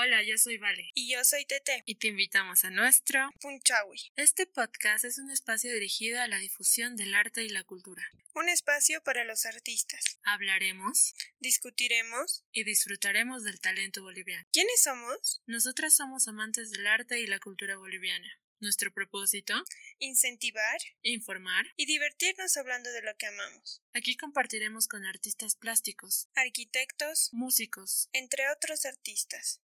[0.00, 0.92] Hola, yo soy Vale.
[0.94, 1.82] Y yo soy Tete.
[1.84, 4.12] Y te invitamos a nuestro Punchawi.
[4.14, 8.08] Este podcast es un espacio dirigido a la difusión del arte y la cultura.
[8.36, 10.20] Un espacio para los artistas.
[10.22, 14.46] Hablaremos, discutiremos y disfrutaremos del talento boliviano.
[14.52, 15.42] ¿Quiénes somos?
[15.46, 18.28] Nosotras somos amantes del arte y la cultura boliviana.
[18.60, 19.54] Nuestro propósito,
[19.98, 23.82] incentivar, informar y divertirnos hablando de lo que amamos.
[23.94, 29.60] Aquí compartiremos con artistas plásticos, arquitectos, músicos, entre otros artistas.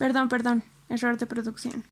[0.00, 1.84] Perdón, perdón, error de producción.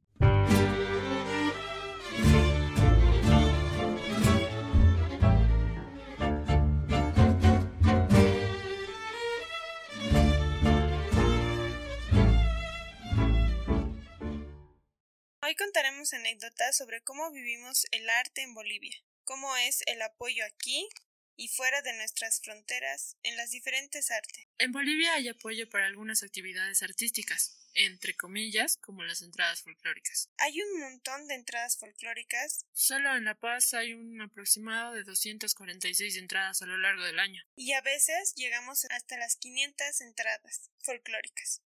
[15.43, 20.89] Hoy contaremos anécdotas sobre cómo vivimos el arte en Bolivia, cómo es el apoyo aquí
[21.39, 24.47] y fuera de nuestras fronteras en las diferentes artes.
[24.59, 30.29] En Bolivia hay apoyo para algunas actividades artísticas, entre comillas, como las entradas folclóricas.
[30.39, 32.67] Hay un montón de entradas folclóricas.
[32.73, 37.41] Solo en La Paz hay un aproximado de 246 entradas a lo largo del año.
[37.55, 41.63] Y a veces llegamos hasta las 500 entradas folclóricas.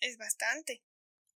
[0.00, 0.82] Es bastante.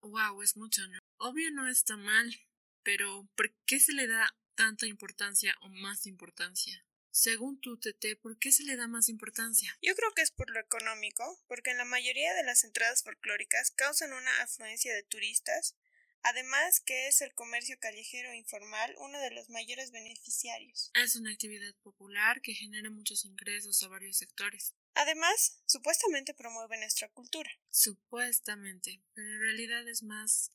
[0.02, 0.98] Wow, es mucho, ¿no?
[1.16, 2.38] Obvio no está mal,
[2.82, 6.84] pero ¿por qué se le da tanta importancia o más importancia?
[7.12, 9.76] Según tu TT, ¿por qué se le da más importancia?
[9.82, 13.72] Yo creo que es por lo económico, porque en la mayoría de las entradas folclóricas
[13.72, 15.76] causan una afluencia de turistas,
[16.22, 20.92] además que es el comercio callejero informal uno de los mayores beneficiarios.
[20.94, 24.74] Es una actividad popular que genera muchos ingresos a varios sectores.
[24.94, 27.50] Además, supuestamente promueve nuestra cultura.
[27.70, 30.52] Supuestamente, pero en realidad es más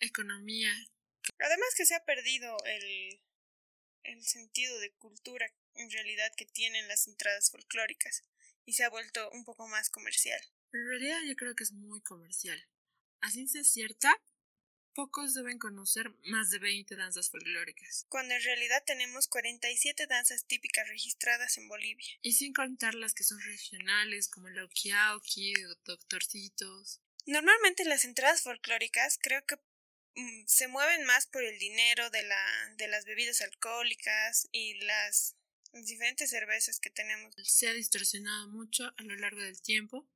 [0.00, 0.70] economía.
[1.38, 3.22] Además que se ha perdido el,
[4.02, 8.24] el sentido de cultura en realidad que tienen las entradas folclóricas
[8.64, 10.40] y se ha vuelto un poco más comercial.
[10.72, 12.66] en realidad yo creo que es muy comercial.
[13.20, 14.12] Así es cierta,
[14.94, 18.06] pocos deben conocer más de 20 danzas folclóricas.
[18.08, 22.18] Cuando en realidad tenemos 47 danzas típicas registradas en Bolivia.
[22.22, 25.54] Y sin contar las que son regionales como el Aukiauki,
[25.84, 27.00] Doctorcitos.
[27.26, 29.56] Normalmente las entradas folclóricas creo que
[30.14, 32.44] Mm, se mueven más por el dinero de, la,
[32.76, 35.36] de las bebidas alcohólicas y las
[35.72, 37.34] diferentes cervezas que tenemos.
[37.44, 40.08] Se ha distorsionado mucho a lo largo del tiempo,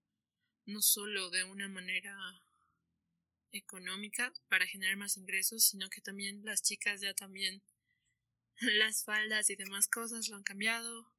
[0.67, 2.17] no solo de una manera
[3.53, 7.63] económica para generar más ingresos, sino que también las chicas ya también
[8.61, 11.13] las faldas y demás cosas lo han cambiado.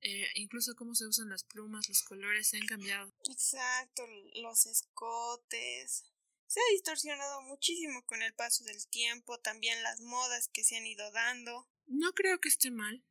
[0.00, 3.12] Eh, incluso cómo se usan las plumas, los colores se han cambiado.
[3.28, 6.04] Exacto, los escotes,
[6.48, 10.86] se ha distorsionado muchísimo con el paso del tiempo, también las modas que se han
[10.86, 11.68] ido dando.
[11.86, 13.04] No creo que esté mal.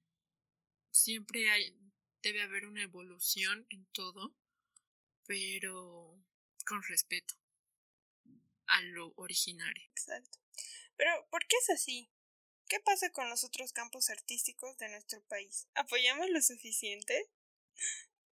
[0.98, 1.78] Siempre hay,
[2.24, 4.36] debe haber una evolución en todo,
[5.28, 6.20] pero
[6.66, 7.36] con respeto
[8.66, 9.88] a lo originario.
[9.92, 10.40] Exacto.
[10.96, 12.10] Pero, ¿por qué es así?
[12.68, 15.68] ¿Qué pasa con los otros campos artísticos de nuestro país?
[15.76, 17.30] ¿Apoyamos lo suficiente?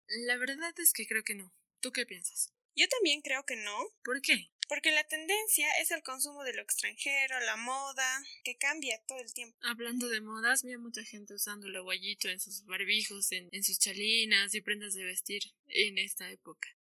[0.08, 1.54] La verdad es que creo que no.
[1.82, 2.54] ¿Tú qué piensas?
[2.76, 3.78] Yo también creo que no.
[4.04, 4.50] ¿Por qué?
[4.74, 9.32] Porque la tendencia es el consumo de lo extranjero, la moda, que cambia todo el
[9.32, 9.56] tiempo.
[9.62, 13.78] Hablando de modas, vi a mucha gente usando el aguayito en sus barbijos, en, sus
[13.78, 16.76] chalinas y prendas de vestir en esta época.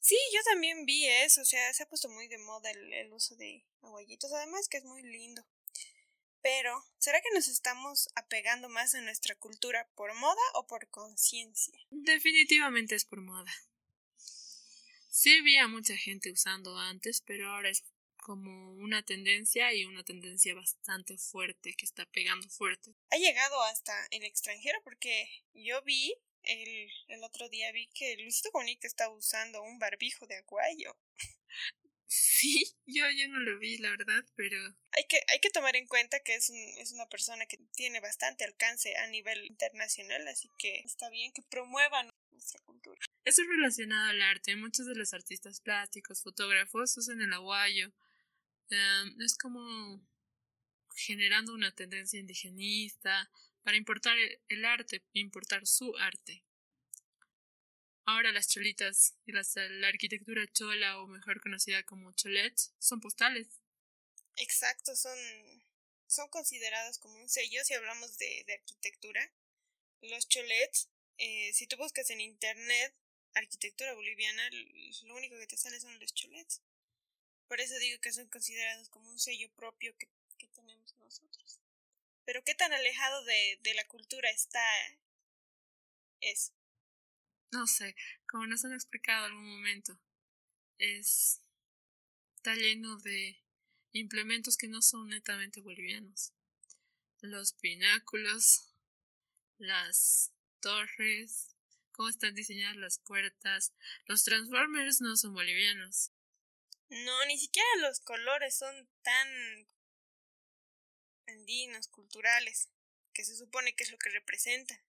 [0.00, 3.12] Sí, yo también vi eso, o sea, se ha puesto muy de moda el, el
[3.12, 5.44] uso de aguayitos, además que es muy lindo.
[6.40, 11.78] Pero, ¿será que nos estamos apegando más a nuestra cultura por moda o por conciencia?
[11.90, 13.52] Definitivamente es por moda.
[15.14, 17.84] Sí había mucha gente usando antes, pero ahora es
[18.16, 22.94] como una tendencia y una tendencia bastante fuerte que está pegando fuerte.
[23.10, 26.14] Ha llegado hasta el extranjero porque yo vi
[26.44, 30.96] el, el otro día vi que Luisito Comunica estaba usando un barbijo de aguayo.
[32.06, 34.56] Sí, yo, yo no lo vi, la verdad, pero...
[34.92, 38.00] Hay que, hay que tomar en cuenta que es, un, es una persona que tiene
[38.00, 42.08] bastante alcance a nivel internacional, así que está bien que promuevan
[43.24, 44.56] Eso es relacionado al arte.
[44.56, 47.92] Muchos de los artistas plásticos, fotógrafos usan el aguayo.
[48.70, 50.00] Em, es como
[50.96, 53.30] generando una tendencia indigenista
[53.62, 54.16] para importar
[54.48, 56.44] el arte, importar su arte.
[58.04, 63.48] Ahora las cholitas y la arquitectura chola o mejor conocida como cholets son postales.
[64.36, 65.16] Exacto, son,
[66.08, 69.32] son consideradas como un sello si hablamos de, de arquitectura.
[70.00, 72.94] Los cholets eh, si tú buscas en internet
[73.34, 74.42] arquitectura boliviana,
[75.04, 76.62] lo único que te sale son los cholets.
[77.48, 81.60] Por eso digo que son considerados como un sello propio que, que tenemos nosotros.
[82.24, 84.62] Pero qué tan alejado de, de la cultura está
[86.20, 86.52] eso.
[87.50, 87.96] no sé,
[88.28, 89.98] como nos han explicado algún momento,
[90.78, 91.40] es,
[92.36, 93.42] está lleno de
[93.92, 96.32] implementos que no son netamente bolivianos.
[97.20, 98.72] Los pináculos,
[99.58, 100.32] las
[100.62, 101.54] torres,
[101.92, 103.74] cómo están diseñadas las puertas.
[104.06, 106.10] Los Transformers no son bolivianos.
[106.88, 109.68] No, ni siquiera los colores son tan
[111.26, 112.70] andinos, culturales,
[113.12, 114.80] que se supone que es lo que representan.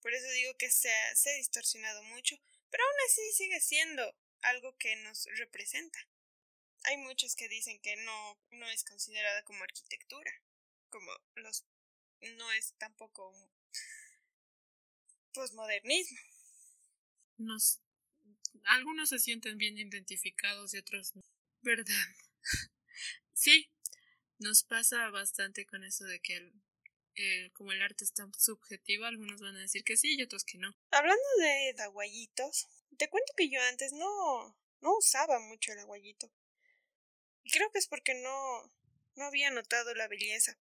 [0.00, 2.36] Por eso digo que se ha, se ha distorsionado mucho,
[2.70, 5.98] pero aún así sigue siendo algo que nos representa.
[6.84, 10.30] Hay muchos que dicen que no, no es considerada como arquitectura,
[10.90, 11.64] como los
[12.36, 13.32] no es tampoco
[15.34, 16.18] posmodernismo.
[17.36, 17.80] Nos,
[18.64, 21.22] algunos se sienten bien identificados y otros no.
[21.60, 22.06] ¿Verdad?
[23.34, 23.70] sí,
[24.38, 26.36] nos pasa bastante con eso de que
[27.16, 30.44] el, como el arte es tan subjetivo, algunos van a decir que sí y otros
[30.44, 30.74] que no.
[30.90, 36.30] Hablando de aguayitos, te cuento que yo antes no, no usaba mucho el aguayito.
[37.42, 38.72] Y creo que es porque no,
[39.16, 40.58] no había notado la belleza.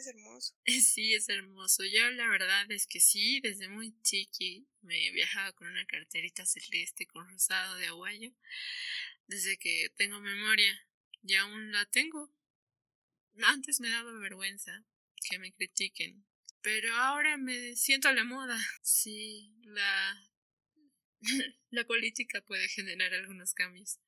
[0.00, 0.54] Es hermoso.
[0.94, 1.84] Sí, es hermoso.
[1.84, 7.06] Yo la verdad es que sí, desde muy chiqui me viajaba con una carterita celeste
[7.06, 8.32] con rosado de aguayo.
[9.26, 10.74] Desde que tengo memoria.
[11.22, 12.32] Y aún la tengo.
[13.42, 14.84] Antes me daba vergüenza
[15.28, 16.24] que me critiquen.
[16.62, 18.58] Pero ahora me siento a la moda.
[18.82, 20.18] Sí, la.
[21.70, 23.98] la política puede generar algunos cambios.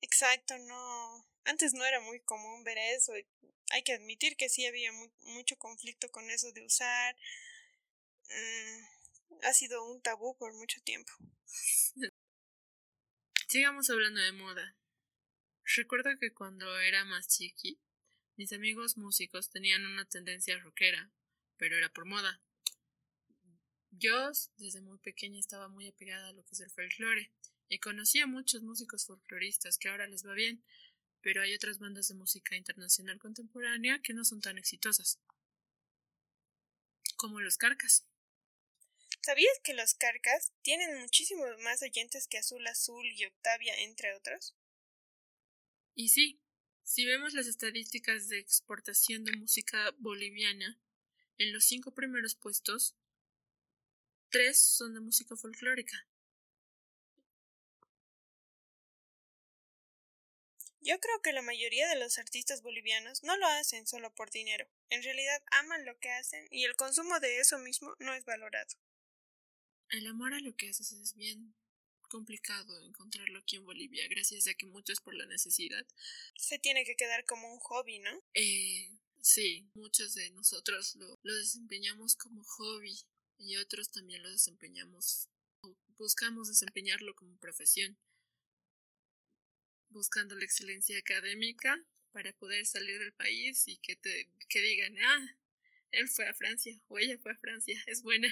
[0.00, 1.33] Exacto, no.
[1.44, 3.12] Antes no era muy común ver eso.
[3.70, 7.16] Hay que admitir que sí había mucho conflicto con eso de usar.
[8.28, 11.12] Mm, ha sido un tabú por mucho tiempo.
[13.48, 14.76] Sigamos hablando de moda.
[15.76, 17.78] Recuerdo que cuando era más chiqui,
[18.36, 21.10] mis amigos músicos tenían una tendencia rockera,
[21.56, 22.40] pero era por moda.
[23.90, 27.30] Yo desde muy pequeña estaba muy apegada a lo que es el folclore
[27.68, 30.64] y conocí a muchos músicos folcloristas que ahora les va bien,
[31.24, 35.18] pero hay otras bandas de música internacional contemporánea que no son tan exitosas,
[37.16, 38.06] como los Carcas.
[39.22, 44.54] ¿Sabías que los Carcas tienen muchísimos más oyentes que Azul Azul y Octavia, entre otros?
[45.94, 46.42] Y sí,
[46.82, 50.78] si vemos las estadísticas de exportación de música boliviana,
[51.38, 52.96] en los cinco primeros puestos,
[54.28, 56.06] tres son de música folclórica.
[60.84, 64.68] Yo creo que la mayoría de los artistas bolivianos no lo hacen solo por dinero.
[64.90, 68.68] En realidad aman lo que hacen y el consumo de eso mismo no es valorado.
[69.88, 71.54] El amor a lo que haces es bien
[72.10, 75.86] complicado encontrarlo aquí en Bolivia, gracias a que muchos por la necesidad.
[76.36, 78.22] Se tiene que quedar como un hobby, ¿no?
[78.34, 78.90] Eh,
[79.22, 82.94] sí, muchos de nosotros lo, lo desempeñamos como hobby
[83.38, 85.30] y otros también lo desempeñamos
[85.62, 87.96] o buscamos desempeñarlo como profesión,
[89.94, 91.82] buscando la excelencia académica
[92.12, 95.36] para poder salir del país y que te que digan, ah,
[95.92, 98.28] él fue a Francia o ella fue a Francia, es buena.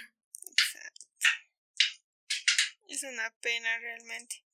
[2.88, 4.44] Es una pena realmente.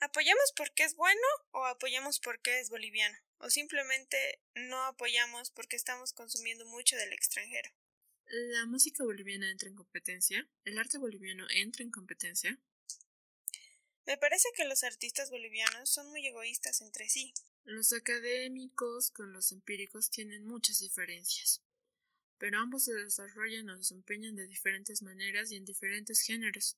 [0.00, 3.18] ¿Apoyamos porque es bueno o apoyamos porque es boliviano?
[3.38, 7.70] ¿O simplemente no apoyamos porque estamos consumiendo mucho del extranjero?
[8.28, 10.48] ¿La música boliviana entra en competencia?
[10.64, 12.58] ¿El arte boliviano entra en competencia?
[14.06, 17.34] Me parece que los artistas bolivianos son muy egoístas entre sí.
[17.64, 21.60] Los académicos con los empíricos tienen muchas diferencias,
[22.38, 26.76] pero ambos se desarrollan o desempeñan de diferentes maneras y en diferentes géneros.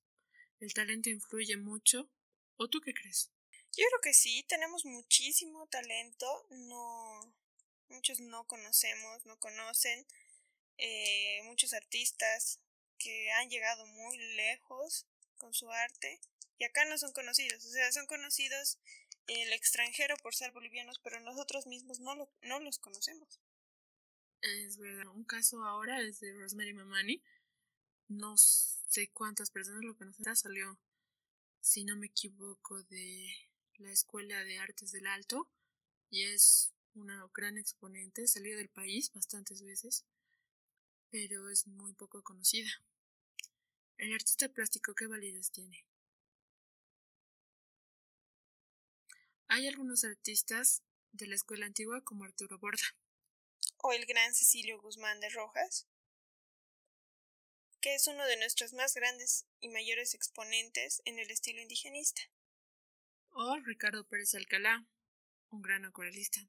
[0.59, 2.09] ¿El talento influye mucho?
[2.57, 3.31] ¿O tú qué crees?
[3.77, 7.35] Yo creo que sí, tenemos muchísimo talento, no
[7.91, 10.07] muchos no conocemos, no conocen,
[10.79, 12.61] eh, muchos artistas
[12.99, 15.07] que han llegado muy lejos
[15.39, 16.21] con su arte
[16.59, 18.79] y acá no son conocidos, o sea, son conocidos
[19.27, 23.41] el extranjero por ser bolivianos, pero nosotros mismos no, lo, no los conocemos.
[24.41, 27.23] Es verdad, un caso ahora es de Rosemary Mamani,
[28.09, 30.35] no sé cuántas personas lo conocen.
[30.35, 30.79] Salió,
[31.61, 33.29] si no me equivoco, de
[33.77, 35.49] la Escuela de Artes del Alto
[36.11, 38.27] y es una gran exponente.
[38.27, 40.05] Salió del país bastantes veces,
[41.11, 42.71] pero es muy poco conocida.
[43.99, 45.85] El artista plástico, ¿qué validez tiene?
[49.49, 52.97] Hay algunos artistas de la escuela antigua como Arturo Borda.
[53.79, 55.87] O el gran Cecilio Guzmán de Rojas
[57.81, 62.23] que es uno de nuestros más grandes y mayores exponentes en el estilo indigenista.
[63.31, 64.87] O Ricardo Pérez Alcalá,
[65.51, 66.41] un gran acuarelista.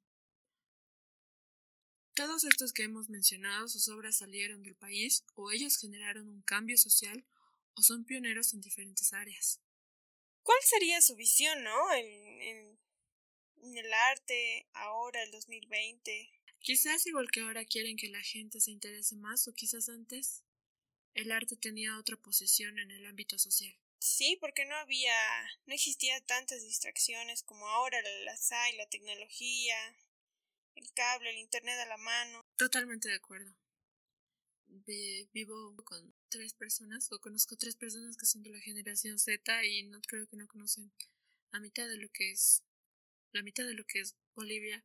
[2.15, 6.77] Todos estos que hemos mencionado, sus obras salieron del país o ellos generaron un cambio
[6.77, 7.23] social
[7.79, 9.61] o son pioneros en diferentes áreas.
[10.43, 11.93] ¿Cuál sería su visión, no?
[11.93, 12.79] En, en,
[13.63, 16.29] en el arte, ahora, el 2020.
[16.59, 20.43] Quizás igual que ahora quieren que la gente se interese más o quizás antes
[21.13, 23.73] el arte tenía otra posición en el ámbito social.
[23.99, 25.13] Sí, porque no había,
[25.65, 29.75] no existía tantas distracciones como ahora las hay, la tecnología,
[30.75, 32.41] el cable, el internet a la mano.
[32.57, 33.53] Totalmente de acuerdo.
[35.33, 39.83] Vivo con tres personas, o conozco tres personas que son de la generación Z y
[39.83, 40.91] no creo que no conocen
[41.51, 42.63] la mitad de lo que es
[43.31, 44.83] la mitad de lo que es Bolivia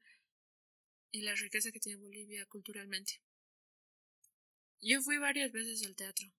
[1.11, 3.23] y la riqueza que tiene Bolivia culturalmente.
[4.83, 6.31] Yo fui varias veces al teatro.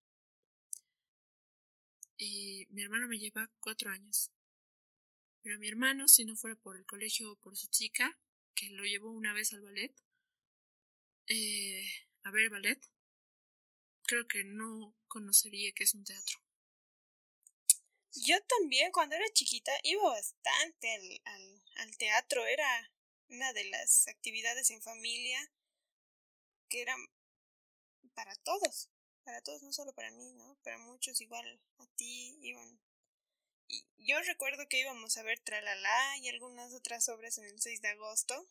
[2.17, 4.31] Y mi hermano me lleva cuatro años.
[5.41, 8.17] Pero mi hermano, si no fuera por el colegio o por su chica,
[8.53, 9.95] que lo llevó una vez al ballet,
[11.27, 11.87] eh,
[12.23, 12.79] a ver ballet,
[14.05, 16.39] creo que no conocería qué es un teatro.
[18.13, 22.45] Yo también, cuando era chiquita, iba bastante al, al, al teatro.
[22.45, 22.91] Era
[23.29, 25.39] una de las actividades en familia
[26.69, 26.99] que eran
[28.13, 28.89] para todos,
[29.23, 30.57] para todos, no solo para mí, ¿no?
[30.63, 32.79] Para muchos igual a ti iban.
[33.67, 37.81] Y yo recuerdo que íbamos a ver Tralala y algunas otras obras en el 6
[37.81, 38.47] de agosto,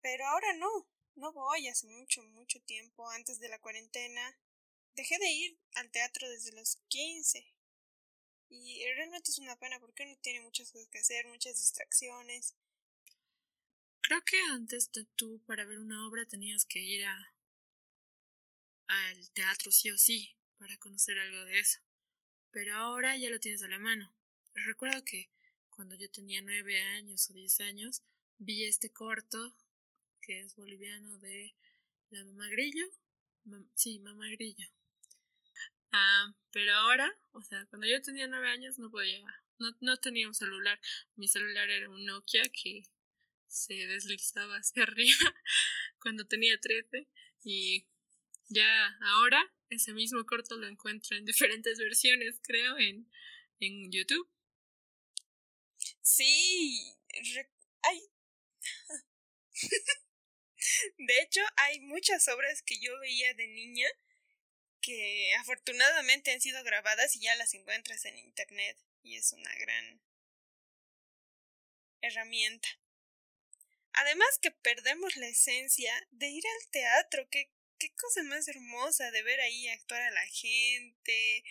[0.00, 4.38] pero ahora no, no voy hace mucho, mucho tiempo, antes de la cuarentena.
[4.94, 7.46] Dejé de ir al teatro desde los 15.
[8.48, 12.54] Y realmente es una pena porque uno tiene muchas cosas que hacer, muchas distracciones.
[14.02, 17.34] Creo que antes de tú para ver una obra tenías que ir a
[18.88, 21.80] al teatro sí o sí para conocer algo de eso.
[22.50, 24.14] Pero ahora ya lo tienes a la mano.
[24.54, 25.30] Recuerdo que
[25.70, 28.02] cuando yo tenía nueve años o diez años
[28.38, 29.54] vi este corto
[30.22, 31.54] que es boliviano de
[32.10, 32.86] la mamá grillo.
[33.74, 34.66] sí, mamá grillo.
[35.92, 39.20] Ah, pero ahora, o sea, cuando yo tenía nueve años no podía,
[39.58, 40.80] no, no tenía un celular.
[41.16, 42.84] Mi celular era un Nokia que
[43.48, 45.34] se deslizaba hacia arriba
[46.00, 47.08] cuando tenía trece
[47.44, 47.86] y
[48.48, 53.10] ya ahora ese mismo corto lo encuentro en diferentes versiones, creo, en,
[53.60, 54.28] en YouTube.
[56.00, 56.94] Sí,
[57.82, 58.02] hay...
[60.98, 63.86] de hecho, hay muchas obras que yo veía de niña
[64.80, 70.00] que afortunadamente han sido grabadas y ya las encuentras en internet y es una gran
[72.00, 72.68] herramienta.
[73.92, 79.22] Además que perdemos la esencia de ir al teatro, que qué cosa más hermosa de
[79.22, 81.44] ver ahí actuar a la gente,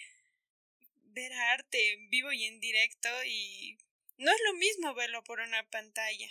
[1.03, 3.77] ver arte en vivo y en directo y
[4.17, 6.29] no es lo mismo verlo por una pantalla.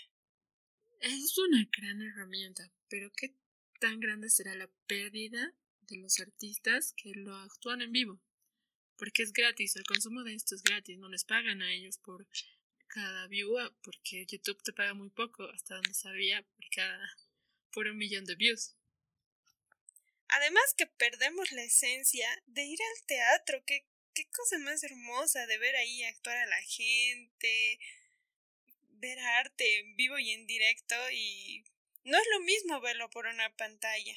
[1.00, 3.34] Es una gran herramienta, pero ¿qué
[3.80, 5.54] tan grande será la pérdida
[5.88, 8.20] de los artistas que lo actúan en vivo?
[8.98, 12.28] Porque es gratis, el consumo de esto es gratis, no les pagan a ellos por
[12.88, 17.16] cada view, porque YouTube te paga muy poco, hasta donde sabía, por cada
[17.72, 18.74] por un millón de views.
[20.28, 25.56] Además que perdemos la esencia de ir al teatro, qué, qué cosa más hermosa de
[25.56, 27.78] ver ahí actuar a la gente,
[29.00, 31.64] ver arte en vivo y en directo y
[32.04, 34.16] no es lo mismo verlo por una pantalla.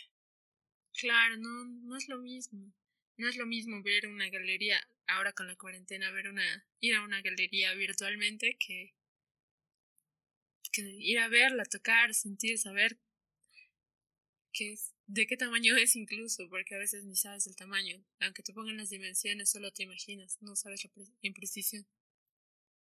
[0.93, 2.73] Claro, no, no es lo mismo.
[3.17, 7.03] No es lo mismo ver una galería ahora con la cuarentena, ver una ir a
[7.03, 8.93] una galería virtualmente que
[10.71, 12.97] que ir a verla, tocar, sentir, saber
[14.51, 18.03] qué es de qué tamaño es incluso, porque a veces ni sabes el tamaño.
[18.19, 21.85] Aunque te pongan las dimensiones, solo te imaginas, no sabes la imprecisión.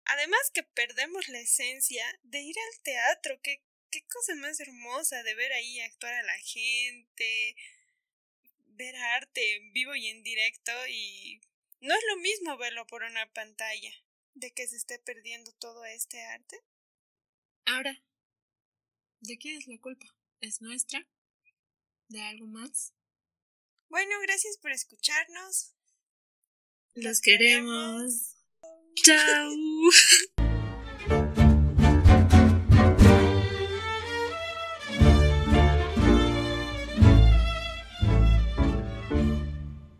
[0.07, 3.61] Además que perdemos la esencia de ir al teatro, qué,
[3.91, 7.55] qué cosa más hermosa de ver ahí actuar a la gente,
[8.67, 11.41] ver arte en vivo y en directo y
[11.81, 13.93] no es lo mismo verlo por una pantalla,
[14.33, 16.61] de que se esté perdiendo todo este arte.
[17.65, 18.01] Ahora,
[19.19, 20.07] ¿de quién es la culpa?
[20.39, 21.05] ¿Es nuestra?
[22.09, 22.93] de algo más?
[23.89, 25.73] Bueno, gracias por escucharnos.
[26.95, 28.36] Los, queremos.
[29.03, 29.89] down.